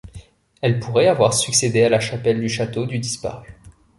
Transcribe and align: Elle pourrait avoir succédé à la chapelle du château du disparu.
Elle 0.61 0.79
pourrait 0.79 1.05
avoir 1.05 1.35
succédé 1.35 1.83
à 1.83 1.89
la 1.89 1.99
chapelle 1.99 2.39
du 2.41 2.49
château 2.49 2.87
du 2.87 2.97
disparu. 2.97 3.55